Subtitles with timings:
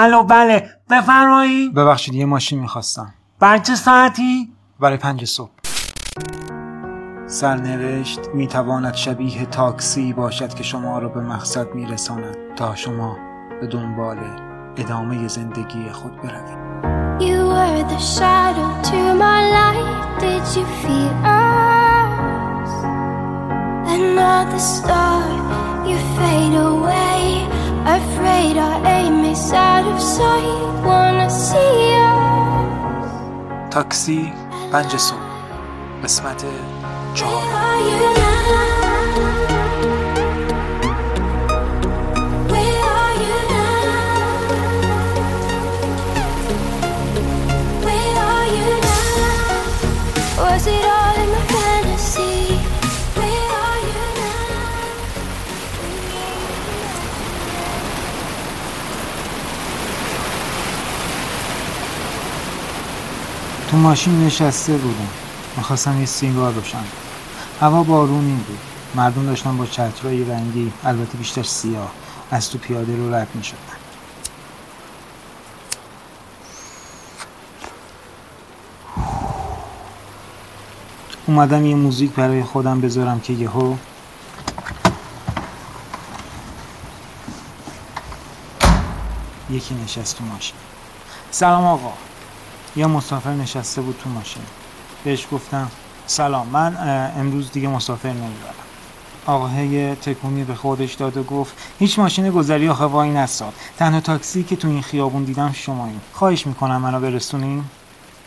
[0.00, 5.50] الو بله بفرمایید ببخشید یه ماشین می‌خواستم بر چه ساعتی برای پنج صبح
[7.26, 13.16] سرنوشت می‌تواند شبیه تاکسی باشد که شما را به مقصد میرساند تا شما
[13.60, 14.18] به دنبال
[14.76, 16.68] ادامه زندگی خود بروید
[17.20, 19.98] You were the shadow to my light.
[20.24, 22.72] Did you feel us?
[23.98, 25.24] Another star,
[25.88, 27.37] you fade away.
[27.85, 30.83] Afraid our aim is out of sight.
[30.85, 32.33] Wanna see us?
[33.71, 34.31] تاکسی
[34.71, 35.17] پنج صبح
[36.03, 36.45] قسمت
[37.13, 37.43] چهار
[50.53, 50.86] Where are
[63.78, 65.08] ماشین نشسته بودم.
[65.56, 66.84] می‌خواستم یه سیگار روشن.
[67.60, 68.58] هوا بارونی بود.
[68.94, 71.90] مردم داشتن با چترهای رنگی البته بیشتر سیاه
[72.30, 73.58] از تو پیاده رو رد می‌شدن.
[81.26, 83.74] اومدم یه موزیک برای خودم بذارم که یهو
[89.50, 90.56] یکی نشست تو ماشین.
[91.30, 91.92] سلام آقا.
[92.76, 94.42] یه مسافر نشسته بود تو ماشین.
[95.04, 95.70] بهش گفتم
[96.06, 96.76] سلام من
[97.16, 98.54] امروز دیگه مسافر نمی‌برم
[99.26, 104.42] آقای تکونی به خودش داد و گفت هیچ ماشین گذری آخه وای نستاد تنها تاکسی
[104.42, 106.00] که تو این خیابون دیدم شماییم.
[106.12, 107.70] خواهش می‌کنم منو برسونیم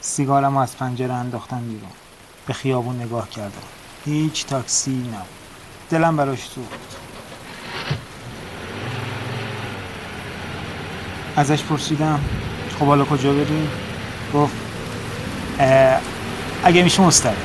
[0.00, 1.90] سیگارم از پنجره انداختم بیرون.
[2.46, 3.62] به خیابون نگاه کردم.
[4.04, 5.26] هیچ تاکسی نبود.
[5.90, 6.96] دلم براش سوخت.
[11.36, 12.20] ازش پرسیدم
[12.78, 13.68] خب حالا کجا بریم؟
[14.34, 14.54] گفت
[16.64, 17.36] اگه میشه مستقیم.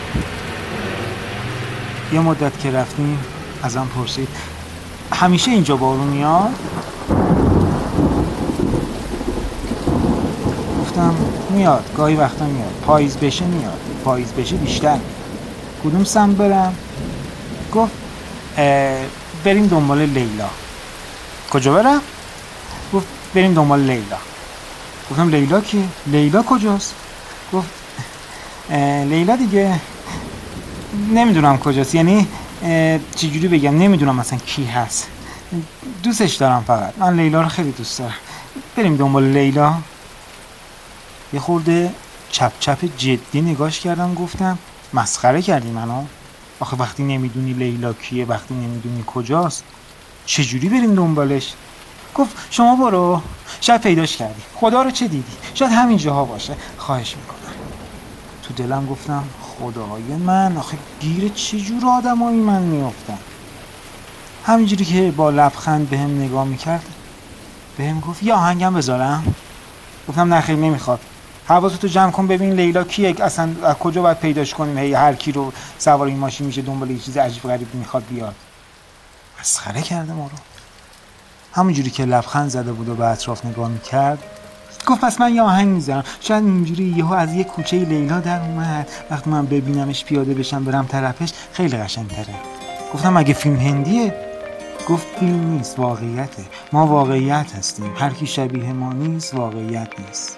[2.14, 3.20] یه مدت که رفتیم
[3.64, 4.28] ازم پرسید
[5.14, 6.50] همیشه اینجا بارون میاد
[10.82, 11.16] گفتم
[11.50, 14.98] میاد گاهی وقتا میاد پاییز بشه میاد پاییز بشه بیشتر
[15.84, 16.76] کدوم سمت برم؟
[17.74, 17.92] گفت
[19.44, 20.50] بریم دنبال لیلا.
[21.52, 22.02] کجا برم؟
[22.94, 24.18] گفت بریم دنبال لیلا.
[25.12, 26.96] گفتم لیلا کی؟ لیلا کجاست؟
[27.54, 27.70] گفت
[29.10, 29.80] لیلا دیگه
[31.14, 31.96] نمی‌دونم کجاست.
[31.96, 32.28] یعنی
[33.16, 35.08] چجوری بگم؟ نمی‌دونم مثلا کی هست.
[36.04, 36.98] دوستش دارم فقط.
[36.98, 38.14] من لیلا رو خیلی دوست دارم.
[38.76, 39.74] بریم دنبال لیلا.
[41.34, 41.92] یه خورده
[42.32, 44.58] چپ چپ جدی نگاش کردم گفتم
[44.94, 46.04] مسخره کردی منو.
[46.60, 49.64] آخه وقتی نمی‌دونی لیلا کیه وقتی نمی‌دونی کجاست
[50.26, 51.54] چجوری بریم دنبالش؟
[52.16, 53.22] گفت شما برو.
[53.62, 54.42] شاید پیداش کردی.
[54.56, 56.56] خدا رو چه دیدی؟ شاید همین جاها باشه.
[56.78, 57.36] خواهش می‌کنم.
[58.44, 63.18] تو دلم گفتم خدای من آخه گیر چه جور آدمایی من میافتم؟
[64.46, 66.86] همینجوری که با لبخند بهم نگاه می‌کرد
[67.78, 69.36] بهم گفت یه آهنگم بذارم.
[70.10, 71.00] گفتم نه خیلی نمی‌خواد.
[71.48, 75.32] حواستو جمع کن ببین لیلا کیه اصلا از کجا باید پیداش کنیم؟ هی هر کی
[75.32, 78.36] رو سوار این ماشین میشه دنبال یه چیز عجیب غریب می‌خواد بیاد.
[79.42, 80.55] مسخره کرده ما رو.
[81.56, 84.20] همونجوری که لبخند زده بود و به اطراف نگاه می‌کرد
[84.88, 86.04] گفت پس من یه آهنگ می‌ذارم.
[86.20, 88.90] شاید اینجوری یهو از یه کوچه لیلا در اومد.
[89.12, 92.36] وقتی من ببینمش پیاده بشم برم طرفش خیلی قشنگتره.
[92.94, 94.14] گفتم مگه فیلم هندیه؟
[94.90, 96.44] گفت فیلم نیست واقعیته.
[96.74, 97.92] ما واقعیت هستیم.
[97.96, 100.38] هر کی شبیه ما نیست واقعیت نیست.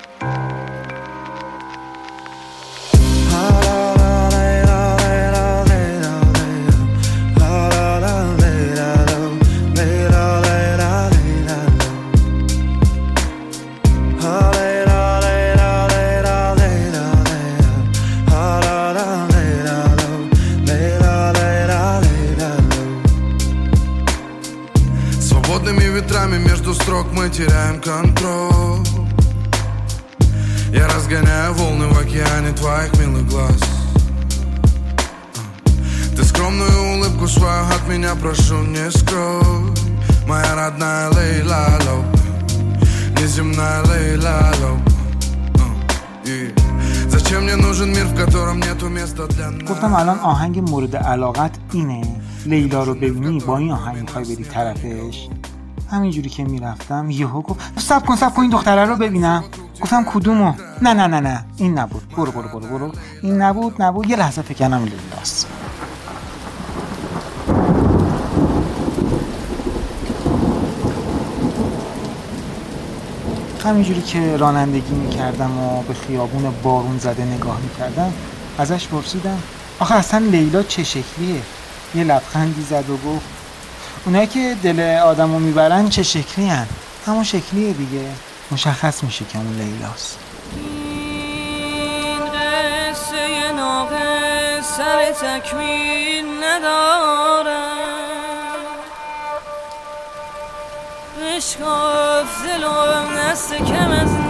[26.86, 28.86] строк мы теряем контроль
[30.72, 33.60] Я разгоняю волны в океане твоих милых глаз
[36.16, 39.42] Ты скромную улыбку свою от меня прошу не скрой
[40.26, 42.04] Моя родная Лейла Ло
[43.20, 44.78] Неземная Лейла Ло
[46.24, 46.54] И
[47.08, 51.50] Зачем мне нужен мир, в котором нету места для нас گفتم الان آهنگ مورد علاقت
[51.72, 52.02] اینه
[52.46, 55.28] لیلا رو ببینی با این آهنگ میخوای بری طرفش
[55.91, 59.43] همینجوری که می‌رفتم یهو گفت سب کن سب کن این دختره رو ببینم.
[59.81, 62.09] گفتم کدومو؟ نه نه نه نه این نبود.
[62.17, 62.91] برو برو برو برو.
[63.21, 64.09] این نبود نبود.
[64.09, 65.47] یه لحظه فکر کردم لیلاست
[73.63, 78.13] همینجوری که رانندگی می‌کردم و به خیابون بارون زده نگاه می‌کردم
[78.57, 79.39] ازش پرسیدم
[79.79, 81.41] آخه اصلا لیلا چه شکلیه؟
[81.95, 83.36] یه لبخندی زد و گفت
[84.05, 86.67] اونایی که دل آدمو می‌برن چه شکلی هن؟
[87.07, 88.11] همون شکلیه دیگه.
[88.51, 90.19] مشخص میشه که اون لیلاست.
[90.55, 97.57] این قصه ناقص سر تکمیل ندارد
[101.21, 104.26] بشکاف دلم دست کم از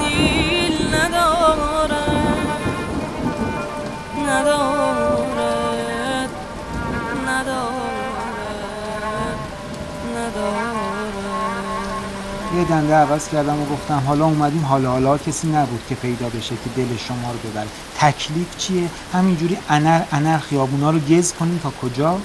[12.56, 14.66] یه دنده عوض کردم و گفتم حالا اومدیم.
[14.66, 17.68] حالا حالا کسی نبود که پیدا بشه که دل شما رو ببره.
[18.00, 22.20] تکلیف چیه؟ همینجوری انر انر خیابونا رو گز کنیم تا کجا؟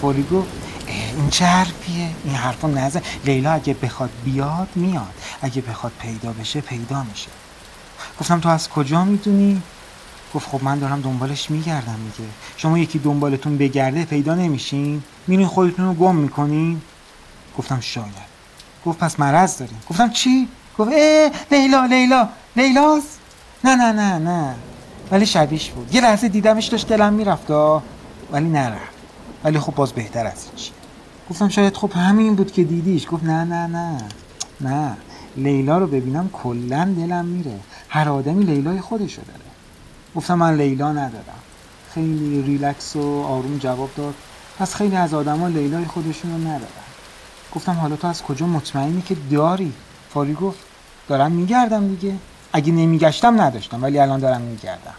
[0.00, 0.48] فوری گفت
[1.16, 3.02] این چه حرفیه؟ این حرفا نزن.
[3.24, 5.14] لیلا اگه بخواد بیاد میاد.
[5.42, 7.28] اگه بخواد پیدا بشه پیدا میشه.
[8.20, 9.62] گفتم تو از کجا می‌دونی؟
[10.34, 12.30] گفت خب من دارم دنبالش میگردم دیگه.
[12.56, 15.02] شما یکی دنبالتون بگرده پیدا نمیشین.
[15.26, 16.82] میرین خودتون رو گم می‌کنین.
[17.58, 18.33] گفتم شاید.
[18.86, 19.78] گفت پس مرض داریم.
[19.90, 20.48] گفتم چی؟
[20.78, 22.28] گفت اه لیلا لیلا.
[22.56, 23.18] لیلاست
[23.64, 24.54] نه نه نه نه.
[25.10, 25.94] ولی شبیش بود.
[25.94, 27.50] یه لحظه دیدمش داشت دلم می‌رفت
[28.32, 28.94] ولی نرفت.
[29.44, 30.70] ولی خب باز بهتر از چی
[31.30, 33.06] گفتم شاید خب همین بود که دیدیش.
[33.10, 33.98] گفت نه نه نه.
[34.60, 34.96] نه.
[35.36, 37.58] لیلا رو ببینم کلا دلم میره.
[37.88, 39.40] هر آدمی لیلای خودشو داره.
[40.16, 41.42] گفتم من لیلا ندارم.
[41.94, 44.14] خیلی ریلکس و آروم جواب داد.
[44.58, 46.93] پس خیلی از آدما لیلای خودشون رو ندارن.
[47.54, 49.72] گفتم حالا تو از کجا مطمئنی که داری؟
[50.10, 50.58] فاری گفت
[51.08, 52.14] دارم میگردم دیگه.
[52.52, 54.94] اگه نمیگشتم نداشتم ولی الان دارم میگردم.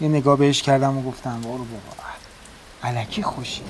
[0.00, 2.02] یه نگاه بهش کردم و گفتم برو بابا.
[2.82, 3.62] علکی خوشی.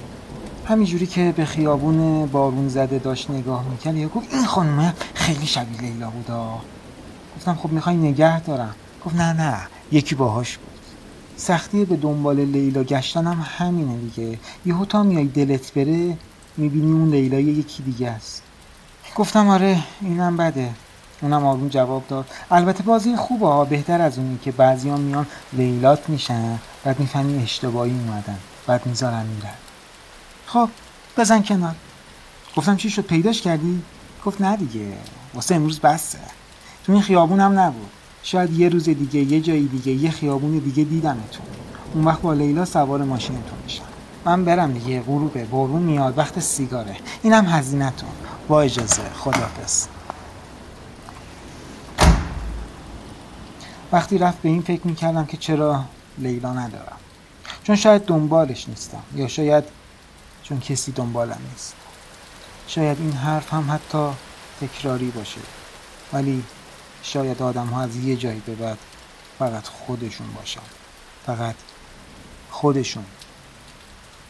[0.66, 5.80] همینجوری که به خیابون بارون زده داشت نگاه می‌کرد یه گفت این خانومه خیلی شبیه
[5.80, 6.58] لیلا بودا.
[7.36, 8.74] گفتم خب می‌خوای نگه دارم.
[9.04, 9.58] گفت نه نه
[9.92, 10.68] یکی باهاش بود.
[11.36, 14.38] سختی به دنبال لیلا گشتن هم همینه دیگه.
[14.66, 16.16] یهو تا میای دلت بره
[16.56, 18.42] می‌بینی اون لیلا یکی دیگه است.
[19.16, 20.70] گفتم آره اینم بده.
[21.20, 22.26] اونم آروم جواب داد.
[22.50, 27.42] البته باز این خوبه ها بهتر از اونی که بعضیان میان لیلات میشن بعد می‌فهمی
[27.42, 29.54] اشتباهی اومدن بعد می‌ذارن میرن.
[30.46, 30.68] خب
[31.16, 31.74] بزن کنار.
[32.56, 33.82] گفتم چی شد پیداش کردی؟
[34.24, 34.86] گفت نه دیگه
[35.34, 36.18] واسه امروز بسه.
[36.84, 37.90] تو این خیابون هم نبود.
[38.22, 41.46] شاید یه روز دیگه یه جایی دیگه یه خیابون دیگه دیدمتون.
[41.94, 43.91] اون وقت با لیلا سوار ماشینتون میشم
[44.24, 45.00] من برم دیگه.
[45.00, 46.18] غروبه بارون میاد.
[46.18, 46.96] وقت سیگاره.
[47.22, 48.08] اینم هزینتون
[48.48, 49.02] با اجازه.
[49.14, 49.86] خدافظ
[53.92, 55.84] وقتی رفت به این فکر می‌کردم که چرا
[56.18, 56.96] لیلا ندارم.
[57.64, 59.02] چون شاید دنبالش نیستم.
[59.14, 59.64] یا شاید
[60.42, 61.74] چون کسی دنبالم نیست.
[62.66, 64.08] شاید این حرف هم حتی
[64.60, 65.40] تکراری باشه.
[66.12, 66.44] ولی
[67.02, 68.78] شاید آدم ها از یه جایی به بعد
[69.38, 70.60] فقط خودشون باشن.
[71.26, 71.54] فقط
[72.50, 73.04] خودشون.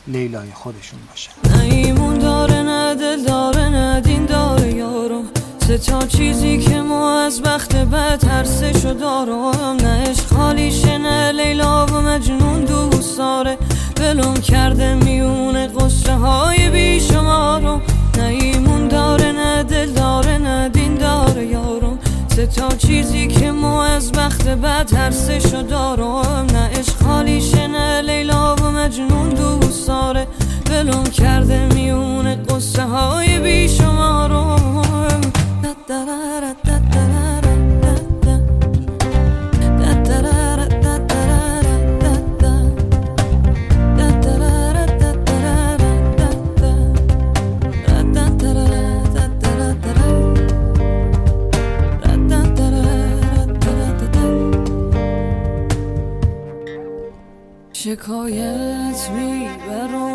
[0.07, 1.33] لیلای خودشون باشن
[1.65, 5.25] نه داره نه دل داره نه دین داره یارم
[5.67, 10.99] سه تا چیزی که ما از بخت بد هر سه شو دارم نه عشق خالیشه
[10.99, 13.59] نه لیلا و مجنون دوست داره.
[14.01, 17.83] ولم کرده میونه قصه های بیشمارم
[18.19, 21.99] نه ایمون داره نه دل داره نه دین داره یارم
[22.37, 27.67] سه تا چیزی که ما از بخت بد هر سه شو دارم نه عشق خالیشه
[27.67, 29.29] نه لیلا و مجنون
[30.83, 34.83] ولم کرده میونه قصه های بیشمارم
[57.85, 60.12] شکایت می‌برم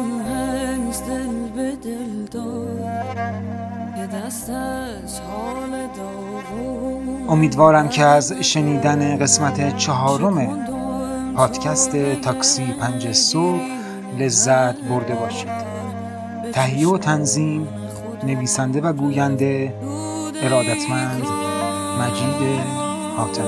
[7.29, 10.65] امیدوارم که از شنیدن قسمت چهارم
[11.35, 13.61] پادکست تاکسی پنج صبح
[14.19, 15.49] لذت برده باشید.
[16.53, 17.67] تهیه و تنظیم
[18.23, 19.73] نویسنده و گوینده
[20.43, 21.23] ارادتمند
[21.99, 22.59] مجید
[23.17, 23.47] حاتمی.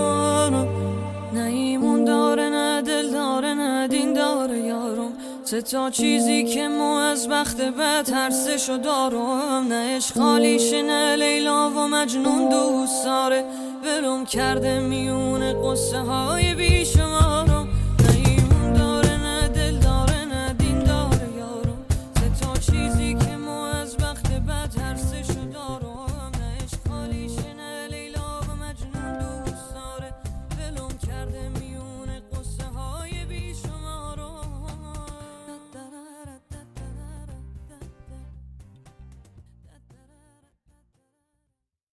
[1.34, 2.50] نه داره
[2.82, 5.12] دل داره نه داره یارم
[5.50, 10.18] سه تا چیزی که ما از بخت بد هر سه شو دارم نه عشق.
[10.18, 13.46] نه لیلا و مجنون دوست داره.
[13.84, 17.49] ولم کرده میونه قصه های بیشمارم